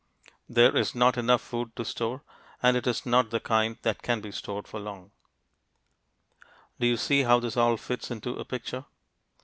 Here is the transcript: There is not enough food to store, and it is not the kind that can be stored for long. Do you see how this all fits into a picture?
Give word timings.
There 0.49 0.75
is 0.75 0.95
not 0.95 1.15
enough 1.15 1.43
food 1.43 1.75
to 1.75 1.85
store, 1.85 2.23
and 2.63 2.75
it 2.75 2.87
is 2.87 3.05
not 3.05 3.29
the 3.29 3.39
kind 3.39 3.77
that 3.83 4.01
can 4.01 4.19
be 4.19 4.31
stored 4.31 4.67
for 4.67 4.79
long. 4.79 5.11
Do 6.79 6.87
you 6.87 6.97
see 6.97 7.21
how 7.21 7.39
this 7.39 7.55
all 7.55 7.77
fits 7.77 8.09
into 8.09 8.31
a 8.31 8.43
picture? 8.43 8.85